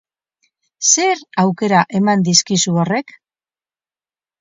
[0.91, 3.19] Zer aukera eman dizkizu horrek?